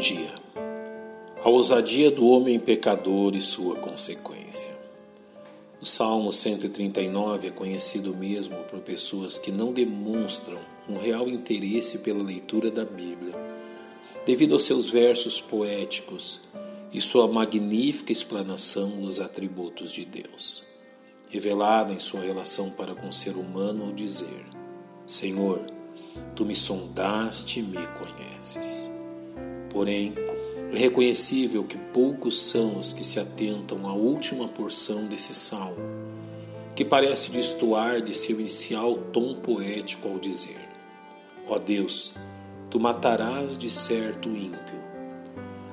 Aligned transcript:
dia. 0.00 0.32
A 1.44 1.48
ousadia 1.50 2.10
do 2.10 2.26
homem 2.26 2.58
pecador 2.58 3.36
e 3.36 3.42
sua 3.42 3.76
consequência. 3.76 4.70
O 5.78 5.84
Salmo 5.84 6.32
139 6.32 7.48
é 7.48 7.50
conhecido 7.50 8.16
mesmo 8.16 8.56
por 8.64 8.80
pessoas 8.80 9.38
que 9.38 9.52
não 9.52 9.74
demonstram 9.74 10.58
um 10.88 10.96
real 10.96 11.28
interesse 11.28 11.98
pela 11.98 12.22
leitura 12.22 12.70
da 12.70 12.82
Bíblia, 12.82 13.34
devido 14.24 14.54
aos 14.54 14.64
seus 14.64 14.88
versos 14.88 15.38
poéticos 15.38 16.40
e 16.90 17.00
sua 17.02 17.28
magnífica 17.28 18.10
explanação 18.10 19.02
dos 19.02 19.20
atributos 19.20 19.92
de 19.92 20.06
Deus, 20.06 20.64
revelada 21.28 21.92
em 21.92 22.00
sua 22.00 22.22
relação 22.22 22.70
para 22.70 22.94
com 22.94 23.10
o 23.10 23.12
ser 23.12 23.36
humano 23.36 23.84
ao 23.84 23.92
dizer: 23.92 24.46
Senhor, 25.06 25.66
tu 26.34 26.46
me 26.46 26.54
sondaste 26.54 27.60
e 27.60 27.62
me 27.62 27.86
conheces. 27.98 28.99
Porém, 29.70 30.12
é 30.72 30.76
reconhecível 30.76 31.64
que 31.64 31.78
poucos 31.78 32.40
são 32.42 32.78
os 32.78 32.92
que 32.92 33.04
se 33.04 33.18
atentam 33.18 33.88
à 33.88 33.92
última 33.92 34.48
porção 34.48 35.06
desse 35.06 35.32
salmo, 35.32 35.78
que 36.74 36.84
parece 36.84 37.30
destoar 37.30 38.00
de 38.00 38.14
seu 38.14 38.38
inicial 38.38 38.96
tom 39.12 39.34
poético 39.34 40.08
ao 40.08 40.18
dizer: 40.18 40.60
Ó 41.48 41.58
Deus, 41.58 42.14
tu 42.68 42.78
matarás 42.78 43.56
de 43.56 43.70
certo 43.70 44.28
o 44.28 44.36
ímpio. 44.36 44.80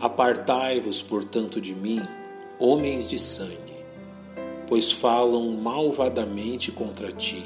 Apartai-vos, 0.00 1.00
portanto, 1.00 1.60
de 1.60 1.74
mim, 1.74 2.00
homens 2.58 3.06
de 3.06 3.18
sangue, 3.18 3.56
pois 4.66 4.90
falam 4.90 5.52
malvadamente 5.52 6.72
contra 6.72 7.12
ti, 7.12 7.44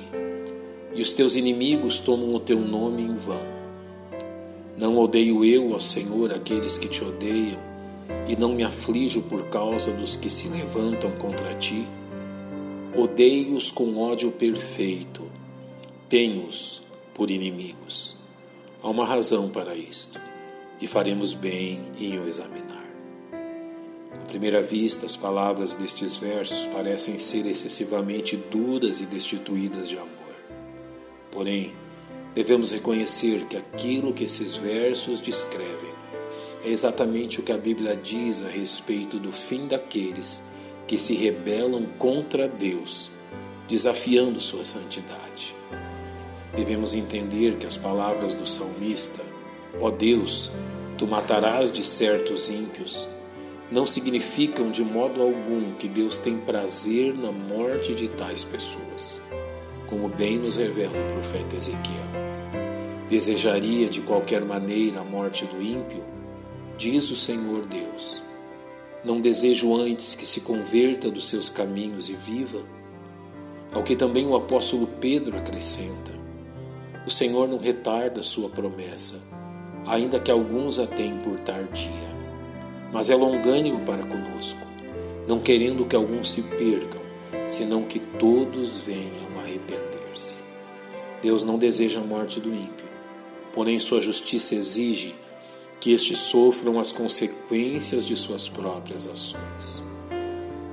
e 0.95 1.03
os 1.03 1.13
teus 1.13 1.37
inimigos 1.37 1.99
tomam 1.99 2.35
o 2.35 2.41
teu 2.41 2.59
nome 2.59 3.03
em 3.03 3.15
vão. 3.15 3.66
Não 4.79 4.99
odeio 4.99 5.43
eu, 5.43 5.73
ó 5.73 5.81
Senhor, 5.81 6.33
aqueles 6.35 6.77
que 6.77 6.87
te 6.87 7.03
odeiam, 7.03 7.59
e 8.29 8.37
não 8.37 8.53
me 8.53 8.63
aflijo 8.63 9.23
por 9.23 9.45
causa 9.45 9.91
dos 9.91 10.17
que 10.17 10.29
se 10.29 10.49
levantam 10.49 11.11
contra 11.13 11.55
ti. 11.55 11.87
Odeio-os 12.95 13.71
com 13.71 13.99
ódio 13.99 14.31
perfeito, 14.31 15.23
tenho-os 16.09 16.83
por 17.15 17.31
inimigos. 17.31 18.17
Há 18.83 18.91
uma 18.91 19.07
razão 19.07 19.49
para 19.49 19.75
isto, 19.75 20.21
e 20.81 20.87
faremos 20.87 21.33
bem 21.33 21.81
em 21.99 22.19
o 22.19 22.29
examinar. 22.29 22.85
À 24.13 24.25
primeira 24.27 24.61
vista, 24.61 25.07
as 25.07 25.17
palavras 25.17 25.77
destes 25.77 26.17
versos 26.17 26.67
parecem 26.67 27.19
ser 27.19 27.47
excessivamente 27.47 28.37
duras 28.37 29.01
e 29.01 29.07
destituídas 29.07 29.89
de 29.89 29.97
amor. 29.97 30.11
Porém, 31.31 31.73
devemos 32.37 32.71
reconhecer 32.71 33.47
que 33.47 33.57
aquilo 33.57 34.13
que 34.13 34.25
esses 34.25 34.55
versos 34.57 35.23
descrevem 35.23 35.97
é 36.63 36.69
exatamente 36.69 37.41
o 37.41 37.43
que 37.43 37.51
a 37.51 37.57
Bíblia 37.57 37.97
diz 37.97 38.43
a 38.43 38.49
respeito 38.49 39.19
do 39.19 39.33
fim 39.33 39.67
daqueles 39.67 40.45
que 40.87 40.99
se 40.99 41.15
rebelam 41.15 41.87
contra 41.99 42.47
Deus, 42.47 43.11
desafiando 43.67 44.39
sua 44.39 44.65
santidade. 44.65 45.55
Devemos 46.55 46.93
entender 46.93 47.57
que 47.57 47.67
as 47.67 47.79
palavras 47.79 48.35
do 48.35 48.47
salmista, 48.47 49.23
ó 49.81 49.91
Deus, 49.91 50.51
tu 50.99 51.07
matarás 51.07 51.73
de 51.73 51.83
certos 51.83 52.51
ímpios, 52.51 53.09
não 53.73 53.87
significam 53.87 54.71
de 54.71 54.85
modo 54.85 55.23
algum 55.23 55.73
que 55.73 55.89
Deus 55.89 56.19
tem 56.19 56.37
prazer 56.37 57.17
na 57.17 57.33
morte 57.33 57.95
de 57.95 58.09
tais 58.09 58.45
pessoas, 58.45 59.23
como 59.87 60.09
bem 60.09 60.39
nos 60.39 60.57
revela 60.57 60.93
o 61.01 61.13
profeta 61.15 61.57
Ezequiel. 61.57 62.26
Desejaria 63.09 63.89
de 63.89 64.01
qualquer 64.01 64.45
maneira 64.45 64.99
a 64.99 65.05
morte 65.05 65.45
do 65.45 65.63
ímpio? 65.63 66.03
Diz 66.77 67.09
o 67.09 67.15
Senhor 67.15 67.65
Deus. 67.65 68.21
Não 69.05 69.21
desejo 69.21 69.77
antes 69.77 70.17
que 70.17 70.27
se 70.27 70.41
converta 70.41 71.09
dos 71.09 71.29
seus 71.29 71.49
caminhos 71.49 72.09
e 72.09 72.15
viva? 72.15 72.65
Ao 73.73 73.85
que 73.85 73.95
também 73.95 74.27
o 74.27 74.35
apóstolo 74.35 74.89
Pedro 75.01 75.39
acrescenta: 75.39 76.11
O 77.07 77.11
Senhor 77.11 77.47
não 77.47 77.59
retarda 77.59 78.25
sua 78.25 78.49
promessa, 78.49 79.23
ainda 79.87 80.19
que 80.19 80.33
alguns 80.33 80.81
a 80.81 80.87
tenham 80.87 81.19
por 81.19 81.39
tardia, 81.39 82.11
mas 82.93 83.09
é 83.09 83.15
longânimo 83.15 83.83
para 83.83 84.03
conosco, 84.03 84.67
não 85.29 85.39
querendo 85.39 85.87
que 85.87 85.95
alguns 85.95 86.33
se 86.33 86.43
percam, 86.43 87.01
senão 87.49 87.85
que 87.85 88.01
todos 88.01 88.81
venham 88.81 89.39
a 89.39 89.43
arrepender-se. 89.43 90.39
Deus 91.23 91.45
não 91.45 91.57
deseja 91.57 92.01
a 92.01 92.05
morte 92.05 92.41
do 92.41 92.53
ímpio 92.53 92.86
porém 93.57 93.81
sua 93.81 94.03
justiça 94.03 94.55
exige 94.55 95.15
que 95.81 95.91
estes 95.91 96.19
sofram 96.19 96.79
as 96.79 96.93
consequências 96.93 98.05
de 98.05 98.15
suas 98.15 98.51
próprias 98.51 99.07
ações. 99.07 99.83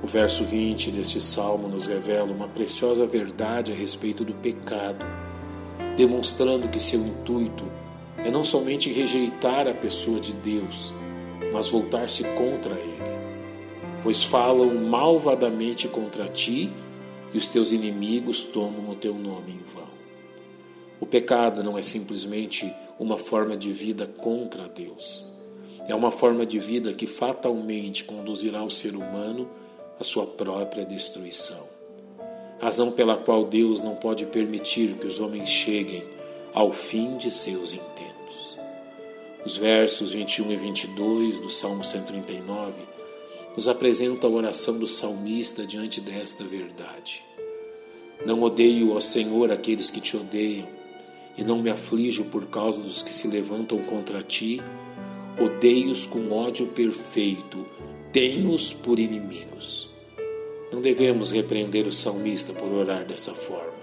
O 0.02 0.06
verso 0.06 0.44
20 0.44 0.90
deste 0.90 1.18
salmo 1.18 1.66
nos 1.66 1.86
revela 1.86 2.30
uma 2.30 2.46
preciosa 2.46 3.06
verdade 3.06 3.72
a 3.72 3.74
respeito 3.74 4.22
do 4.22 4.34
pecado, 4.34 5.02
demonstrando 5.96 6.68
que 6.68 6.78
seu 6.78 7.00
intuito 7.00 7.64
é 8.18 8.30
não 8.30 8.44
somente 8.44 8.92
rejeitar 8.92 9.66
a 9.66 9.72
pessoa 9.72 10.20
de 10.20 10.34
Deus, 10.34 10.92
mas 11.54 11.70
voltar-se 11.70 12.22
contra 12.34 12.74
ele, 12.74 13.18
pois 14.02 14.22
falam 14.22 14.74
malvadamente 14.74 15.88
contra 15.88 16.28
ti 16.28 16.70
e 17.32 17.38
os 17.38 17.48
teus 17.48 17.72
inimigos 17.72 18.44
tomam 18.44 18.90
o 18.90 18.94
teu 18.94 19.14
nome 19.14 19.52
em 19.52 19.74
vão. 19.74 20.03
O 21.04 21.06
pecado 21.06 21.62
não 21.62 21.76
é 21.76 21.82
simplesmente 21.82 22.74
uma 22.98 23.18
forma 23.18 23.58
de 23.58 23.70
vida 23.70 24.06
contra 24.06 24.66
Deus. 24.66 25.22
É 25.86 25.94
uma 25.94 26.10
forma 26.10 26.46
de 26.46 26.58
vida 26.58 26.94
que 26.94 27.06
fatalmente 27.06 28.04
conduzirá 28.04 28.64
o 28.64 28.70
ser 28.70 28.96
humano 28.96 29.46
à 30.00 30.02
sua 30.02 30.26
própria 30.26 30.82
destruição. 30.82 31.68
Razão 32.58 32.90
pela 32.90 33.18
qual 33.18 33.44
Deus 33.44 33.82
não 33.82 33.94
pode 33.94 34.24
permitir 34.24 34.94
que 34.94 35.06
os 35.06 35.20
homens 35.20 35.50
cheguem 35.50 36.02
ao 36.54 36.72
fim 36.72 37.18
de 37.18 37.30
seus 37.30 37.74
intentos. 37.74 38.58
Os 39.44 39.58
versos 39.58 40.12
21 40.12 40.52
e 40.52 40.56
22 40.56 41.38
do 41.38 41.50
Salmo 41.50 41.84
139 41.84 42.80
nos 43.54 43.68
apresentam 43.68 44.30
a 44.30 44.36
oração 44.36 44.78
do 44.78 44.88
salmista 44.88 45.66
diante 45.66 46.00
desta 46.00 46.44
verdade. 46.44 47.22
Não 48.24 48.42
odeio, 48.42 48.94
ó 48.94 49.00
Senhor, 49.00 49.52
aqueles 49.52 49.90
que 49.90 50.00
te 50.00 50.16
odeiam 50.16 50.82
e 51.36 51.42
não 51.42 51.60
me 51.60 51.70
aflijo 51.70 52.24
por 52.24 52.46
causa 52.46 52.82
dos 52.82 53.02
que 53.02 53.12
se 53.12 53.28
levantam 53.28 53.78
contra 53.78 54.22
ti. 54.22 54.62
Odeio-os 55.40 56.06
com 56.06 56.30
ódio 56.30 56.68
perfeito, 56.68 57.66
tenho-os 58.12 58.72
por 58.72 58.98
inimigos. 58.98 59.90
Não 60.72 60.80
devemos 60.80 61.30
repreender 61.30 61.86
o 61.86 61.92
salmista 61.92 62.52
por 62.52 62.72
orar 62.72 63.04
dessa 63.04 63.32
forma, 63.32 63.74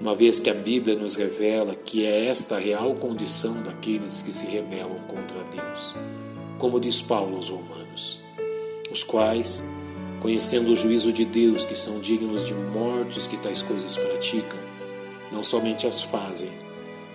uma 0.00 0.14
vez 0.14 0.38
que 0.38 0.50
a 0.50 0.54
Bíblia 0.54 0.94
nos 0.94 1.16
revela 1.16 1.74
que 1.74 2.06
é 2.06 2.26
esta 2.26 2.56
a 2.56 2.58
real 2.58 2.94
condição 2.94 3.62
daqueles 3.62 4.22
que 4.22 4.32
se 4.32 4.46
rebelam 4.46 4.98
contra 5.08 5.44
Deus, 5.44 5.94
como 6.58 6.80
diz 6.80 7.00
Paulo 7.02 7.36
aos 7.36 7.50
Romanos, 7.50 8.18
os 8.90 9.04
quais, 9.04 9.62
conhecendo 10.20 10.70
o 10.72 10.76
juízo 10.76 11.12
de 11.12 11.24
Deus, 11.24 11.64
que 11.64 11.78
são 11.78 11.98
dignos 11.98 12.46
de 12.46 12.54
mortos 12.54 13.26
que 13.26 13.36
tais 13.36 13.62
coisas 13.62 13.96
praticam, 13.96 14.58
não 15.30 15.42
somente 15.42 15.86
as 15.86 16.02
fazem, 16.02 16.61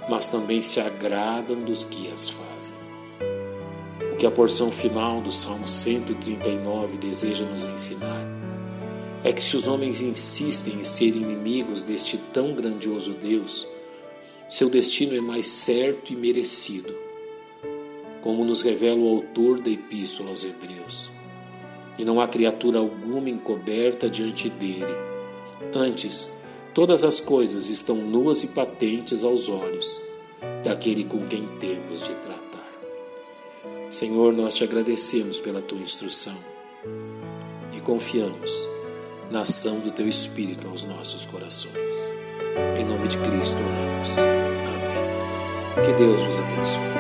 mas 0.10 0.30
também 0.30 0.62
se 0.62 0.80
agradam 0.80 1.62
dos 1.62 1.84
que 1.84 2.12
as 2.12 2.30
fazem. 2.30 2.76
O 4.14 4.16
que 4.18 4.26
a 4.26 4.32
porção 4.32 4.72
final 4.72 5.22
do 5.22 5.32
Salmo 5.32 5.68
139 5.68 6.98
deseja 6.98 7.46
nos 7.46 7.66
ensinar 7.66 8.26
é 9.24 9.34
que 9.34 9.44
se 9.44 9.56
os 9.56 9.68
homens 9.68 10.02
insistem 10.02 10.76
em 10.76 10.84
ser 10.84 11.16
inimigos 11.16 11.84
deste 11.84 12.18
tão 12.18 12.54
grandioso 12.54 13.12
Deus, 13.12 13.68
seu 14.48 14.70
destino 14.70 15.16
é 15.16 15.22
mais 15.22 15.48
certo 15.48 16.14
e 16.14 16.16
merecido, 16.16 16.96
como 18.22 18.46
nos 18.46 18.62
revela 18.62 19.02
o 19.02 19.10
autor 19.10 19.60
da 19.60 19.70
Epístola 19.70 20.30
aos 20.30 20.46
Hebreus. 20.46 21.12
E 22.00 22.06
não 22.06 22.22
há 22.22 22.28
criatura 22.28 22.80
alguma 22.80 23.30
encoberta 23.30 24.10
diante 24.10 24.50
dele. 24.50 24.86
Antes, 25.76 26.32
Todas 26.78 27.04
as 27.04 27.20
coisas 27.20 27.70
estão 27.70 27.96
nuas 27.96 28.44
e 28.44 28.48
patentes 28.48 29.24
aos 29.24 29.50
olhos 29.50 30.00
daquele 30.64 31.04
com 31.04 31.26
quem 31.26 31.48
temos 31.60 32.02
de 32.02 32.14
tratar. 32.18 32.72
Senhor, 33.90 34.32
nós 34.32 34.54
te 34.54 34.64
agradecemos 34.64 35.40
pela 35.40 35.60
tua 35.60 35.80
instrução 35.80 36.38
e 37.76 37.82
confiamos 37.82 38.70
na 39.32 39.42
ação 39.42 39.80
do 39.80 39.90
teu 39.90 40.08
Espírito 40.08 40.68
aos 40.68 40.84
nossos 40.84 41.26
corações. 41.26 42.12
Em 42.80 42.86
nome 42.86 43.08
de 43.08 43.18
Cristo 43.18 43.58
oramos. 43.58 44.10
Amém. 44.20 45.84
Que 45.84 45.94
Deus 45.94 46.22
nos 46.22 46.40
abençoe. 46.40 46.97